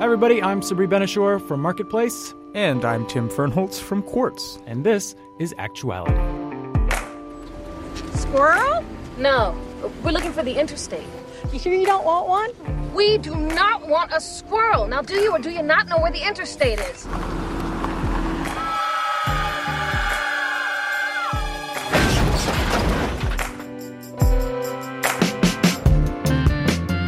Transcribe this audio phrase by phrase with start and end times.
[0.00, 0.42] Hi, everybody.
[0.42, 4.58] I'm Sabri Ben-Achour from Marketplace, And I'm Tim Fernholz from Quartz.
[4.66, 6.14] and this is Actuality.
[8.14, 8.82] Squirrel?
[9.18, 9.54] No,
[10.02, 11.06] we're looking for the interstate.
[11.52, 12.94] You sure you don't want one?
[12.94, 14.86] We do not want a squirrel.
[14.88, 17.06] Now, do you or do you not know where the interstate is?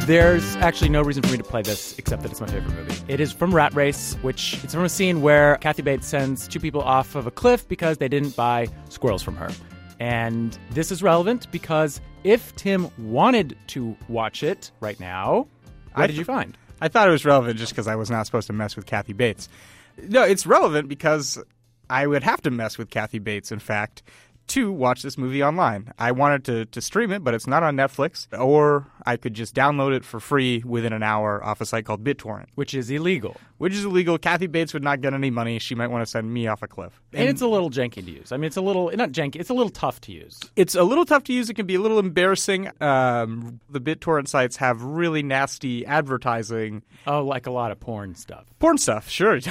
[0.07, 2.95] There's actually no reason for me to play this except that it's my favorite movie.
[3.07, 6.59] It is from Rat Race, which it's from a scene where Kathy Bates sends two
[6.59, 9.49] people off of a cliff because they didn't buy squirrels from her.
[10.01, 15.47] And this is relevant because if Tim wanted to watch it right now,
[15.95, 16.59] what I did you find?
[16.81, 19.13] I thought it was relevant just because I was not supposed to mess with Kathy
[19.13, 19.49] Bates.
[20.09, 21.39] No, it's relevant because
[21.89, 24.03] I would have to mess with Kathy Bates, in fact,
[24.53, 25.93] to watch this movie online.
[25.99, 29.55] I wanted to, to stream it, but it's not on Netflix, or I could just
[29.55, 33.37] download it for free within an hour off a site called BitTorrent, Which is illegal.
[33.59, 34.19] which is illegal.
[34.19, 35.59] Kathy Bates would not get any money.
[35.59, 37.01] She might want to send me off a cliff.
[37.13, 38.33] And it's a little janky to use.
[38.33, 40.41] I mean, it's a little, not janky, it's a little tough to use.
[40.57, 41.51] It's a little tough to use.
[41.51, 42.71] It can be a little embarrassing.
[42.81, 48.45] Um, the BitTorrent sites have really nasty advertising Oh, like a lot of porn stuff.
[48.59, 49.39] porn stuff, sure.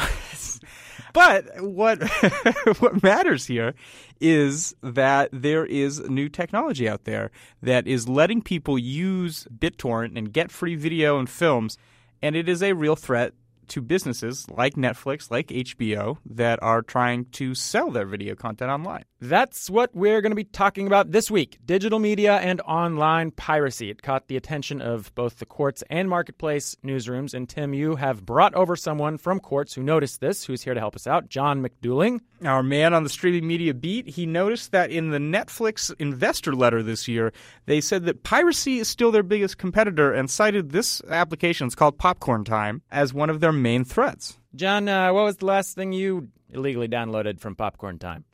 [1.13, 2.01] but what
[2.79, 3.73] what matters here
[4.19, 7.31] is that there is new technology out there
[7.61, 11.77] that is letting people use BitTorrent and get free video and films,
[12.21, 13.33] and it is a real threat
[13.69, 19.03] to businesses like Netflix, like HBO, that are trying to sell their video content online.
[19.19, 23.89] That's what we're going to be talking about this week digital media and online piracy.
[23.91, 27.33] It caught the attention of both the Quartz and Marketplace newsrooms.
[27.33, 30.79] And Tim, you have brought over someone from Quartz who noticed this, who's here to
[30.79, 32.21] help us out, John McDuling.
[32.43, 36.81] Our man on the streaming media beat, he noticed that in the Netflix investor letter
[36.81, 37.31] this year,
[37.67, 41.99] they said that piracy is still their biggest competitor and cited this application, it's called
[41.99, 44.37] Popcorn Time, as one of their main threats.
[44.55, 48.25] John, uh, what was the last thing you illegally downloaded from Popcorn Time?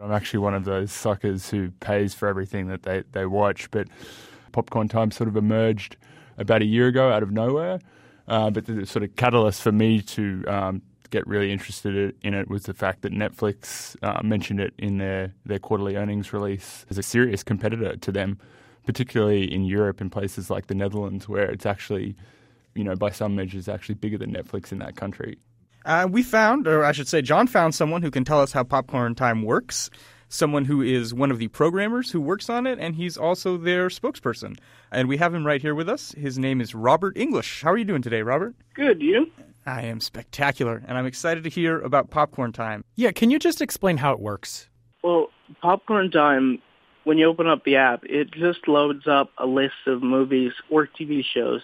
[0.00, 3.86] I'm actually one of those suckers who pays for everything that they, they watch, but
[4.52, 5.96] Popcorn Time sort of emerged
[6.38, 7.80] about a year ago out of nowhere.
[8.26, 12.48] Uh, but the sort of catalyst for me to um, get really interested in it
[12.48, 16.96] was the fact that Netflix uh, mentioned it in their, their quarterly earnings release as
[16.96, 18.38] a serious competitor to them,
[18.86, 22.16] particularly in Europe in places like the Netherlands, where it's actually,
[22.74, 25.38] you know, by some measures, actually bigger than Netflix in that country.
[25.84, 28.62] Uh, we found, or I should say, John found someone who can tell us how
[28.64, 29.88] Popcorn Time works,
[30.28, 33.88] someone who is one of the programmers who works on it, and he's also their
[33.88, 34.58] spokesperson.
[34.92, 36.12] And we have him right here with us.
[36.12, 37.62] His name is Robert English.
[37.62, 38.54] How are you doing today, Robert?
[38.74, 39.30] Good, you?
[39.66, 42.84] I am spectacular, and I'm excited to hear about Popcorn Time.
[42.96, 44.68] Yeah, can you just explain how it works?
[45.02, 45.28] Well,
[45.62, 46.60] Popcorn Time,
[47.04, 50.86] when you open up the app, it just loads up a list of movies or
[50.86, 51.62] TV shows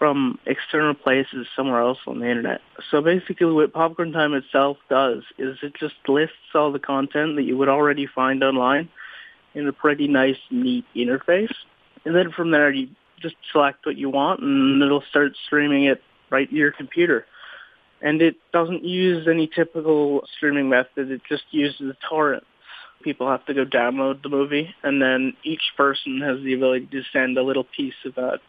[0.00, 2.62] from external places somewhere else on the internet.
[2.90, 7.42] So basically what Popcorn Time itself does is it just lists all the content that
[7.42, 8.88] you would already find online
[9.54, 11.52] in a pretty nice, neat interface.
[12.06, 12.88] And then from there, you
[13.20, 17.26] just select what you want and it'll start streaming it right to your computer.
[18.00, 21.10] And it doesn't use any typical streaming method.
[21.10, 22.46] It just uses torrents.
[23.02, 27.02] People have to go download the movie, and then each person has the ability to
[27.12, 28.40] send a little piece of that.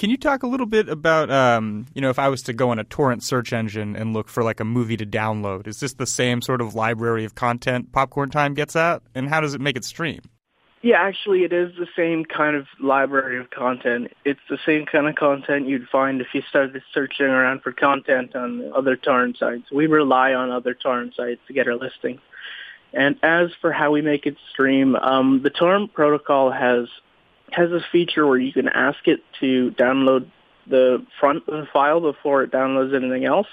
[0.00, 2.70] Can you talk a little bit about, um, you know, if I was to go
[2.70, 5.92] on a torrent search engine and look for like a movie to download, is this
[5.92, 9.02] the same sort of library of content Popcorn Time gets at?
[9.14, 10.22] And how does it make it stream?
[10.80, 14.10] Yeah, actually, it is the same kind of library of content.
[14.24, 18.34] It's the same kind of content you'd find if you started searching around for content
[18.34, 19.70] on other torrent sites.
[19.70, 22.22] We rely on other torrent sites to get our listings.
[22.94, 26.88] And as for how we make it stream, um, the torrent protocol has
[27.52, 30.30] has a feature where you can ask it to download
[30.66, 33.48] the front of the file before it downloads anything else,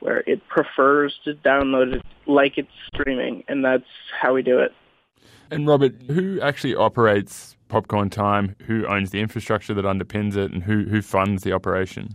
[0.00, 3.84] where it prefers to download it like it's streaming, and that's
[4.20, 4.72] how we do it.
[5.50, 8.56] And Robert, who actually operates Popcorn Time?
[8.66, 12.10] Who owns the infrastructure that underpins it, and who who funds the operation?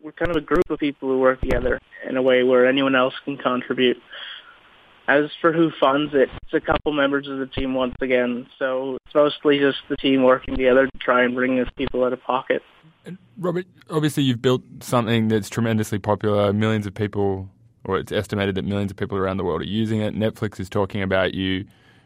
[0.00, 2.94] We're kind of a group of people who work together in a way where anyone
[2.94, 3.98] else can contribute.
[5.08, 8.46] As for who funds it, it's a couple members of the team once again.
[8.58, 12.12] So it's mostly just the team working together to try and bring us people out
[12.12, 12.62] of pocket.
[13.06, 16.52] And Robert, obviously you've built something that's tremendously popular.
[16.52, 17.48] Millions of people,
[17.84, 20.14] or it's estimated that millions of people around the world are using it.
[20.14, 21.64] Netflix is talking about you,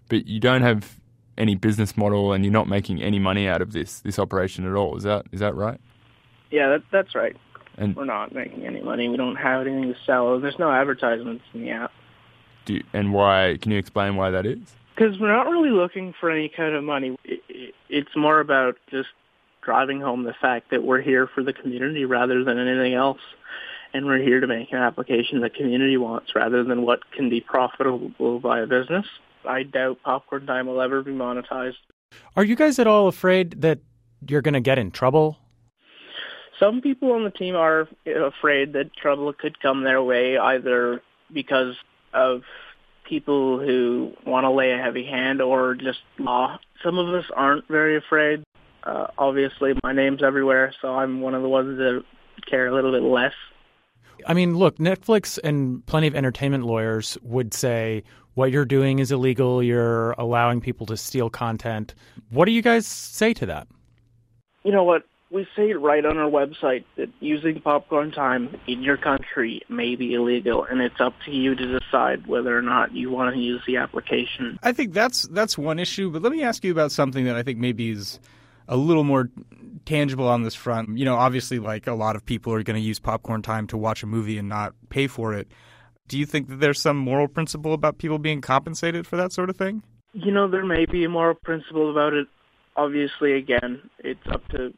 [0.08, 1.00] but you don't have
[1.36, 4.74] any business model, and you're not making any money out of this this operation at
[4.74, 4.96] all.
[4.96, 5.80] Is that is that right?
[6.52, 7.36] Yeah, that, that's right.
[7.78, 9.08] And We're not making any money.
[9.08, 10.38] We don't have anything to sell.
[10.38, 11.90] There's no advertisements in the app.
[12.64, 13.58] Do you, and why?
[13.60, 14.58] Can you explain why that is?
[14.94, 17.16] Because we're not really looking for any kind of money.
[17.24, 19.08] It, it, it's more about just
[19.62, 23.20] driving home the fact that we're here for the community rather than anything else.
[23.94, 27.40] and we're here to make an application the community wants rather than what can be
[27.40, 29.06] profitable by a business.
[29.44, 31.76] I doubt Popcorn Time will ever be monetized.
[32.36, 33.80] Are you guys at all afraid that
[34.26, 35.38] you're going to get in trouble?
[36.58, 41.74] Some people on the team are afraid that trouble could come their way either because
[42.12, 42.42] of
[43.08, 46.58] people who want to lay a heavy hand or just law.
[46.82, 48.42] Some of us aren't very afraid.
[48.84, 52.02] Uh, obviously, my name's everywhere, so I'm one of the ones that
[52.48, 53.34] care a little bit less.
[54.26, 58.04] I mean, look, Netflix and plenty of entertainment lawyers would say
[58.34, 59.62] what you're doing is illegal.
[59.62, 61.94] You're allowing people to steal content.
[62.30, 63.68] What do you guys say to that?
[64.64, 65.02] You know what?
[65.32, 69.96] We say it right on our website that using popcorn time in your country may
[69.96, 73.40] be illegal, and it's up to you to decide whether or not you want to
[73.40, 74.58] use the application.
[74.62, 77.42] I think that's that's one issue, but let me ask you about something that I
[77.42, 78.20] think maybe is
[78.68, 79.30] a little more
[79.86, 80.98] tangible on this front.
[80.98, 83.78] You know, obviously, like a lot of people are going to use popcorn time to
[83.78, 85.48] watch a movie and not pay for it.
[86.08, 89.48] Do you think that there's some moral principle about people being compensated for that sort
[89.48, 89.82] of thing?
[90.12, 92.28] You know, there may be a moral principle about it.
[92.76, 94.74] Obviously, again, it's up to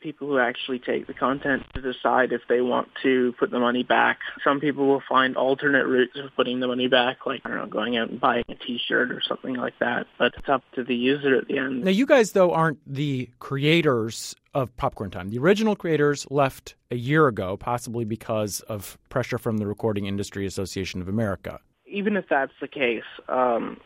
[0.00, 3.82] people who actually take the content to decide if they want to put the money
[3.82, 4.18] back.
[4.44, 7.66] Some people will find alternate routes of putting the money back, like, I don't know,
[7.66, 10.06] going out and buying a t-shirt or something like that.
[10.18, 11.84] But it's up to the user at the end.
[11.84, 15.30] Now, you guys, though, aren't the creators of Popcorn Time.
[15.30, 20.46] The original creators left a year ago, possibly because of pressure from the Recording Industry
[20.46, 21.60] Association of America.
[21.86, 23.78] Even if that's the case, um,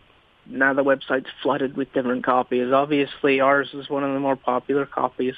[0.47, 2.73] now the website's flooded with different copies.
[2.73, 5.35] Obviously, ours is one of the more popular copies.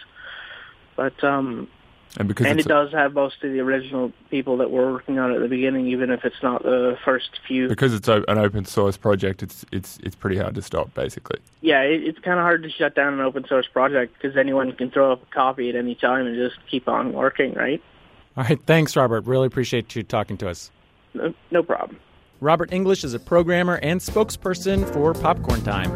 [0.97, 1.69] But um,
[2.17, 5.33] and because and it does have most of the original people that were working on
[5.33, 7.69] it at the beginning, even if it's not the first few.
[7.69, 11.41] Because it's an open source project, it's it's it's pretty hard to stop, basically.
[11.61, 14.73] Yeah, it, it's kind of hard to shut down an open source project because anyone
[14.73, 17.83] can throw up a copy at any time and just keep on working, right?
[18.37, 19.27] All right, thanks, Robert.
[19.27, 20.71] Really appreciate you talking to us.
[21.15, 21.99] No, no problem.
[22.41, 25.91] Robert English is a programmer and spokesperson for Popcorn Time.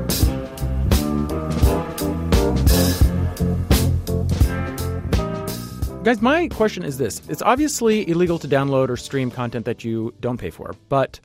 [6.04, 10.14] Guys, my question is this it's obviously illegal to download or stream content that you
[10.20, 11.20] don't pay for, but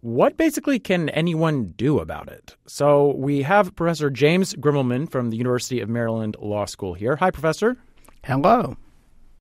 [0.00, 2.56] what basically can anyone do about it?
[2.66, 7.16] So we have Professor James Grimmelmann from the University of Maryland Law School here.
[7.16, 7.76] Hi, Professor.
[8.24, 8.76] Hello.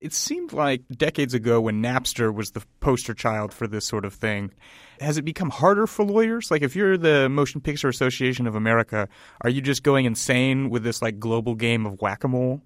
[0.01, 4.13] It seemed like decades ago when Napster was the poster child for this sort of
[4.13, 4.51] thing.
[4.99, 6.51] Has it become harder for lawyers?
[6.51, 9.07] Like, if you're the Motion Picture Association of America,
[9.41, 12.61] are you just going insane with this like global game of whack a mole?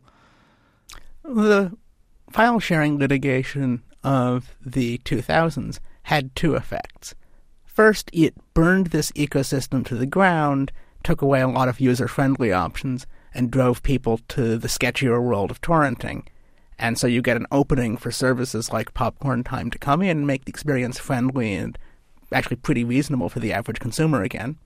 [1.23, 1.77] The
[2.31, 7.15] file sharing litigation of the 2000s had two effects.
[7.65, 10.71] First, it burned this ecosystem to the ground,
[11.03, 15.51] took away a lot of user friendly options, and drove people to the sketchier world
[15.51, 16.25] of torrenting.
[16.77, 20.27] And so you get an opening for services like Popcorn Time to come in and
[20.27, 21.77] make the experience friendly and
[22.31, 24.57] actually pretty reasonable for the average consumer again.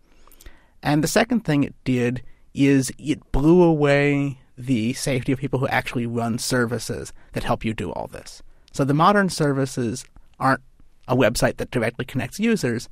[0.82, 2.22] And the second thing it did
[2.54, 7.74] is it blew away the safety of people who actually run services that help you
[7.74, 8.42] do all this.
[8.72, 10.06] So the modern services
[10.40, 10.62] aren't
[11.08, 12.90] a website that directly connects users.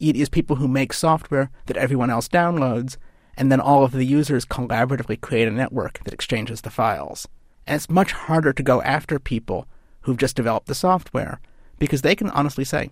[0.00, 2.96] It is people who make software that everyone else downloads,
[3.36, 7.26] and then all of the users collaboratively create a network that exchanges the files.
[7.66, 9.66] And it's much harder to go after people
[10.02, 11.40] who've just developed the software
[11.78, 12.90] because they can honestly say,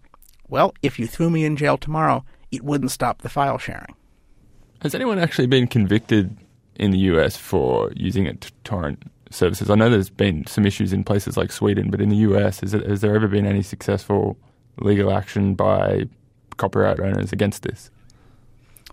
[0.48, 3.94] well, if you threw me in jail tomorrow, it wouldn't stop the file sharing.
[4.82, 6.36] Has anyone actually been convicted
[6.78, 9.70] in the US for using it to torrent services?
[9.70, 12.72] I know there's been some issues in places like Sweden, but in the US, it,
[12.86, 14.36] has there ever been any successful
[14.78, 16.06] legal action by
[16.56, 17.90] copyright owners against this?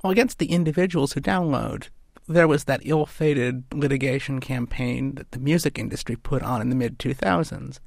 [0.03, 1.89] Well, against the individuals who download.
[2.27, 6.75] There was that ill fated litigation campaign that the music industry put on in the
[6.75, 7.79] mid 2000s,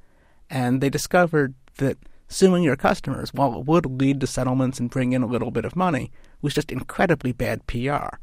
[0.49, 5.13] and they discovered that suing your customers, while it would lead to settlements and bring
[5.13, 6.11] in a little bit of money,
[6.41, 8.17] was just incredibly bad PR.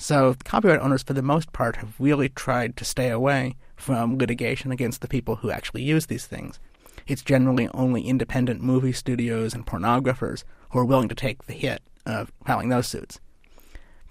[0.00, 4.70] So copyright owners, for the most part, have really tried to stay away from litigation
[4.70, 6.60] against the people who actually use these things.
[7.08, 11.82] It's generally only independent movie studios and pornographers who are willing to take the hit
[12.06, 13.18] of filing those suits.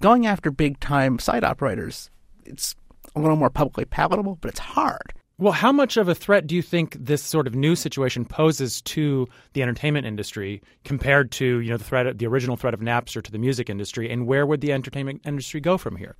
[0.02, 2.10] Going after big time site operators,
[2.44, 2.76] it's
[3.16, 5.14] a little more publicly palatable, but it's hard.
[5.40, 8.82] Well, how much of a threat do you think this sort of new situation poses
[8.84, 13.22] to the entertainment industry compared to, you know, the threat, the original threat of Napster
[13.22, 16.16] to the music industry, and where would the entertainment industry go from here?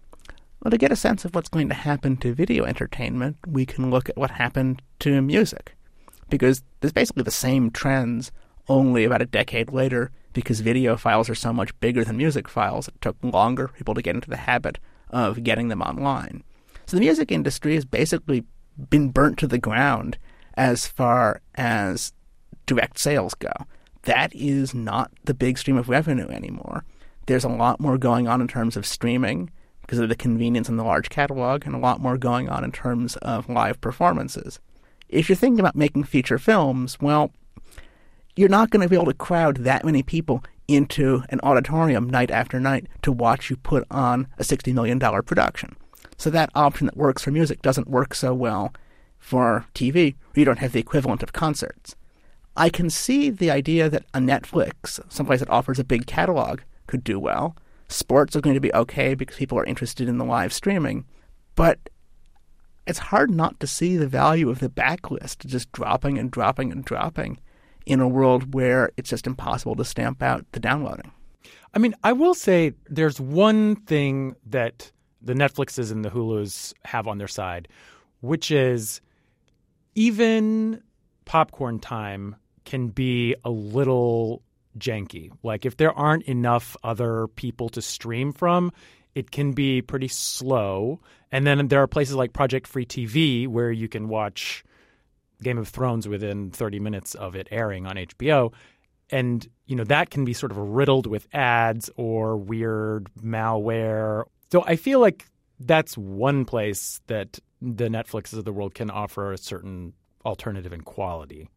[0.62, 3.90] Well, to get a sense of what's going to happen to video entertainment, we can
[3.90, 5.76] look at what happened to music,
[6.30, 8.32] because there's basically the same trends,
[8.68, 10.12] only about a decade later.
[10.34, 13.96] Because video files are so much bigger than music files, it took longer for people
[13.96, 14.78] to get into the habit
[15.10, 16.44] of getting them online.
[16.86, 18.46] So the music industry is basically
[18.90, 20.18] been burnt to the ground
[20.56, 22.14] as far as
[22.66, 23.52] direct sales go.
[24.04, 26.84] That is not the big stream of revenue anymore.
[27.26, 30.78] There's a lot more going on in terms of streaming because of the convenience and
[30.78, 34.60] the large catalog, and a lot more going on in terms of live performances.
[35.08, 37.32] If you're thinking about making feature films, well,
[38.36, 42.30] you're not going to be able to crowd that many people into an auditorium night
[42.30, 45.78] after night to watch you put on a $60 million production.
[46.18, 48.74] So that option that works for music doesn't work so well
[49.20, 51.96] for TV, where you don't have the equivalent of concerts.
[52.56, 57.04] I can see the idea that a Netflix, someplace that offers a big catalog, could
[57.04, 57.56] do well.
[57.88, 61.06] Sports are going to be okay because people are interested in the live streaming.
[61.56, 61.90] But
[62.88, 66.84] it's hard not to see the value of the backlist just dropping and dropping and
[66.84, 67.40] dropping
[67.86, 71.12] in a world where it's just impossible to stamp out the downloading.
[71.74, 77.08] I mean, I will say there's one thing that the Netflixes and the Hulus have
[77.08, 77.68] on their side,
[78.22, 79.02] which is
[79.96, 80.82] even
[81.26, 84.44] popcorn time can be a little
[84.78, 85.32] janky.
[85.44, 88.72] Like if there aren't enough other people to stream from,
[89.16, 91.00] it can be pretty slow.
[91.32, 94.64] And then there are places like Project Free TV where you can watch
[95.42, 98.54] Game of Thrones within 30 minutes of it airing on HBO.
[99.10, 104.26] And, you know, that can be sort of riddled with ads or weird malware.
[104.52, 105.26] So I feel like
[105.60, 109.94] that's one place that the Netflixes of the world can offer a certain
[110.26, 111.50] alternative in quality.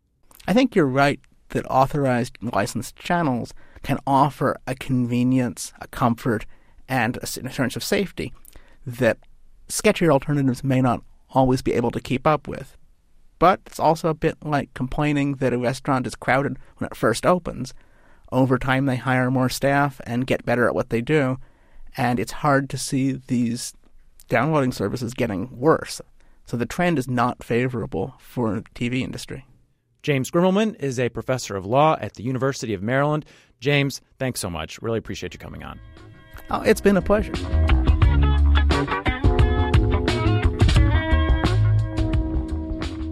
[0.49, 1.21] I think you're right
[1.51, 6.47] that authorized licensed channels can offer a convenience, a comfort,
[6.89, 8.33] and an assurance of safety
[8.87, 9.19] that
[9.69, 12.77] sketchier alternatives may not always be able to keep up with.
[13.39, 17.25] But it's also a bit like complaining that a restaurant is crowded when it first
[17.25, 17.73] opens.
[18.33, 21.39] Over time, they hire more staff and get better at what they do,
[21.97, 23.75] and it's hard to see these
[24.29, 26.01] downloading services getting worse.
[26.47, 29.47] So the trend is not favorable for TV industry.
[30.03, 33.25] James Grimmelmann is a professor of law at the University of Maryland.
[33.61, 34.81] James, thanks so much.
[34.81, 35.79] Really appreciate you coming on.
[36.51, 37.35] Oh, it's been a pleasure.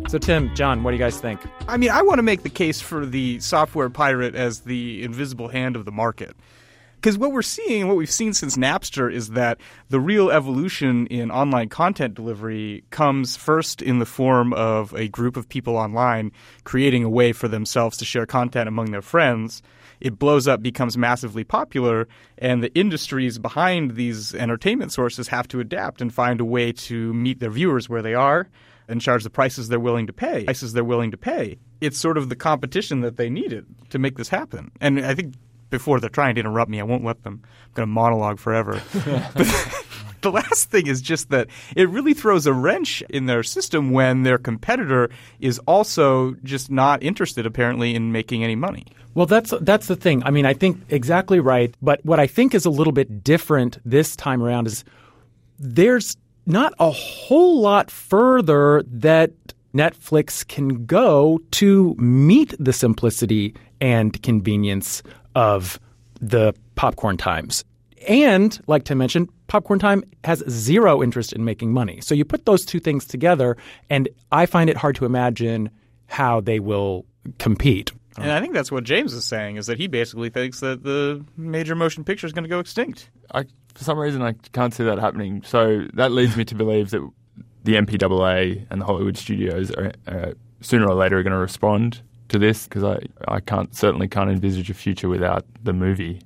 [0.08, 1.38] So, Tim, John, what do you guys think?
[1.68, 5.48] I mean, I want to make the case for the software pirate as the invisible
[5.48, 6.34] hand of the market.
[7.00, 11.30] Because what we're seeing, what we've seen since Napster, is that the real evolution in
[11.30, 16.32] online content delivery comes first in the form of a group of people online
[16.64, 19.62] creating a way for themselves to share content among their friends.
[20.00, 25.60] It blows up, becomes massively popular, and the industries behind these entertainment sources have to
[25.60, 28.48] adapt and find a way to meet their viewers where they are
[28.88, 30.44] and charge the prices they're willing to pay.
[30.44, 31.58] Prices they're willing to pay.
[31.80, 34.72] It's sort of the competition that they needed to make this happen.
[34.80, 35.34] And I think
[35.70, 37.42] before they're trying to interrupt me, I won't let them.
[37.44, 38.82] I'm going to monologue forever.
[40.20, 44.22] the last thing is just that it really throws a wrench in their system when
[44.22, 45.10] their competitor
[45.40, 48.86] is also just not interested, apparently, in making any money.
[49.14, 50.22] Well, that's that's the thing.
[50.24, 51.74] I mean, I think exactly right.
[51.82, 54.84] But what I think is a little bit different this time around is
[55.58, 59.32] there's not a whole lot further that
[59.74, 65.02] Netflix can go to meet the simplicity and convenience
[65.34, 65.78] of
[66.20, 67.64] the popcorn times.
[68.08, 72.00] And, like Tim mentioned, Popcorn Time has zero interest in making money.
[72.00, 73.56] So you put those two things together,
[73.90, 75.70] and I find it hard to imagine
[76.06, 77.06] how they will
[77.38, 77.92] compete.
[78.16, 81.24] And I think that's what James is saying is that he basically thinks that the
[81.36, 83.10] major motion picture is going to go extinct.
[83.32, 83.44] I,
[83.74, 85.42] for some reason, I can't see that happening.
[85.44, 87.08] So that leads me to believe that
[87.64, 92.00] the MPAA and the Hollywood studios are uh, sooner or later are going to respond
[92.28, 96.20] to this because I, I can't certainly can't envisage a future without the movie.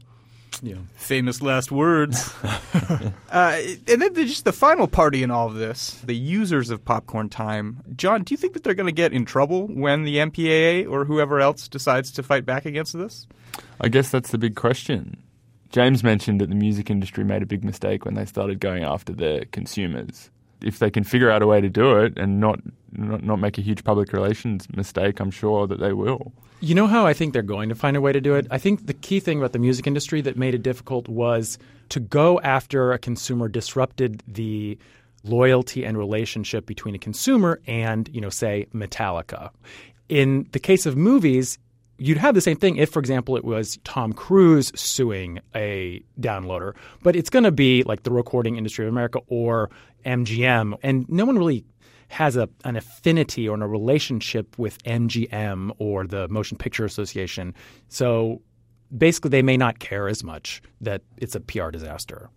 [0.63, 0.77] Yeah.
[0.95, 2.33] Famous last words.
[3.31, 7.29] uh, and then just the final party in all of this, the users of Popcorn
[7.29, 7.83] Time.
[7.97, 11.05] John, do you think that they're going to get in trouble when the MPAA or
[11.05, 13.27] whoever else decides to fight back against this?
[13.81, 15.23] I guess that's the big question.
[15.71, 19.13] James mentioned that the music industry made a big mistake when they started going after
[19.13, 20.31] the consumers.
[20.63, 22.61] If they can figure out a way to do it and not,
[22.93, 26.33] not, not make a huge public relations mistake, I'm sure that they will.
[26.61, 28.47] You know how I think they're going to find a way to do it?
[28.51, 31.99] I think the key thing about the music industry that made it difficult was to
[31.99, 34.79] go after a consumer disrupted the
[35.25, 39.51] loyalty and relationship between a consumer and, you know, say Metallica.
[40.09, 41.59] In the case of movies,
[41.99, 46.75] you'd have the same thing if, for example, it was Tom Cruise suing a downloader,
[47.03, 49.71] but it's going to be like the Recording Industry of America or
[50.05, 51.65] MGM, and no one really
[52.09, 57.55] has a, an affinity or a relationship with MGM or the Motion Picture Association.
[57.89, 58.43] So
[58.97, 62.29] basically, they may not care as much that it's a PR disaster.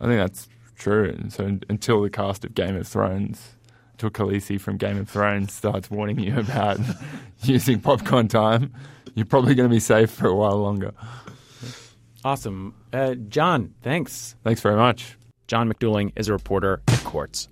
[0.00, 1.16] I think that's true.
[1.28, 3.56] So until the cast of Game of Thrones
[3.98, 6.80] till Khaleesi from Game of Thrones starts warning you about
[7.42, 8.72] using popcorn time,
[9.14, 10.92] you're probably going to be safe for a while longer.
[12.24, 12.74] Awesome.
[12.92, 14.34] Uh, John, thanks.
[14.42, 15.16] Thanks very much.
[15.50, 17.48] John McDuling is a reporter at Quartz.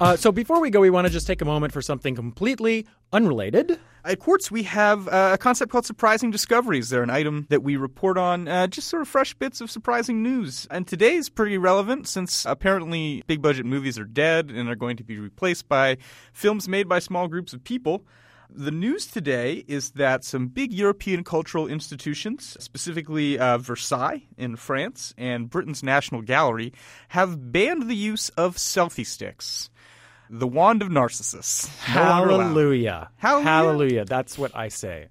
[0.00, 2.84] Uh, so before we go, we want to just take a moment for something completely
[3.12, 3.78] unrelated.
[4.04, 6.88] At Quartz, we have uh, a concept called surprising discoveries.
[6.88, 10.20] They're an item that we report on, uh, just sort of fresh bits of surprising
[10.20, 10.66] news.
[10.68, 14.96] And today is pretty relevant since apparently big budget movies are dead and are going
[14.96, 15.98] to be replaced by
[16.32, 18.04] films made by small groups of people.
[18.50, 25.12] The news today is that some big European cultural institutions, specifically uh, Versailles in France
[25.18, 26.72] and Britain's National Gallery,
[27.08, 29.68] have banned the use of selfie sticks.
[30.30, 31.66] The wand of Narcissus.
[31.80, 33.10] Hallelujah.
[33.16, 33.48] Hallelujah?
[33.48, 34.04] Hallelujah.
[34.04, 35.08] That's what I say.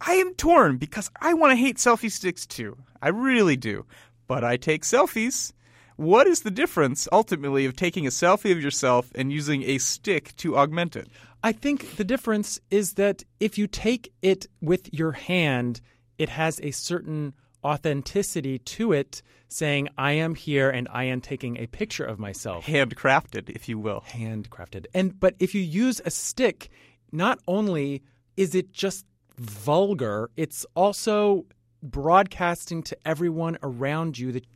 [0.00, 2.76] I am torn because I want to hate selfie sticks too.
[3.02, 3.84] I really do.
[4.26, 5.52] But I take selfies.
[5.96, 10.36] What is the difference ultimately of taking a selfie of yourself and using a stick
[10.36, 11.08] to augment it?
[11.46, 15.80] I think the difference is that if you take it with your hand,
[16.18, 21.56] it has a certain authenticity to it, saying, I am here and I am taking
[21.58, 22.66] a picture of myself.
[22.66, 24.02] Handcrafted, if you will.
[24.08, 24.86] Handcrafted.
[24.92, 26.68] And but if you use a stick,
[27.12, 28.02] not only
[28.36, 29.06] is it just
[29.38, 31.46] vulgar, it's also
[31.80, 34.46] broadcasting to everyone around you that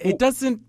[0.00, 0.62] it doesn't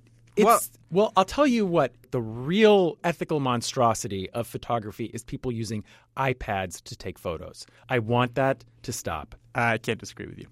[0.45, 0.59] well-
[0.91, 5.83] well, I'll tell you what the real ethical monstrosity of photography is people using
[6.17, 7.65] iPads to take photos.
[7.89, 9.35] I want that to stop.
[9.53, 10.47] I can't disagree with you.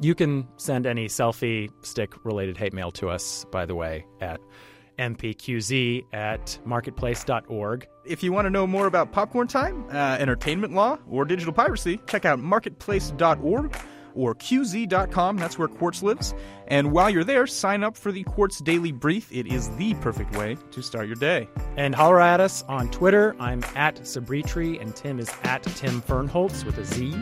[0.00, 4.40] You can send any selfie stick related hate mail to us, by the way, at
[4.98, 7.86] mpqz at marketplace.org.
[8.04, 12.00] If you want to know more about popcorn time, uh, entertainment law, or digital piracy,
[12.06, 13.74] check out marketplace.org
[14.14, 15.36] or qz.com.
[15.36, 16.34] That's where Quartz lives.
[16.68, 19.30] And while you're there, sign up for the Quartz Daily Brief.
[19.32, 21.48] It is the perfect way to start your day.
[21.76, 23.36] And holler at us on Twitter.
[23.38, 27.14] I'm at Sabritri, and Tim is at Tim Fernholz with a Z.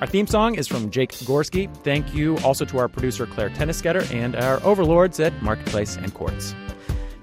[0.00, 1.74] Our theme song is from Jake Gorski.
[1.78, 6.54] Thank you also to our producer Clare Toeniskoetter and our overlords at Marketplace and Quartz.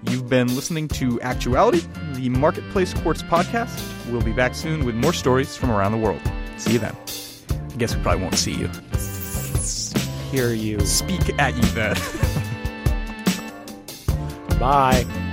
[0.10, 1.82] You've been listening to Actuality,
[2.14, 3.82] the Marketplace Quartz podcast.
[4.12, 6.22] We'll be back soon with more stories from around the world.
[6.58, 7.25] See you then.
[7.76, 8.70] I guess we probably won't see you.
[10.32, 10.80] Hear you.
[10.86, 11.94] Speak at you then.
[14.60, 15.25] Bye.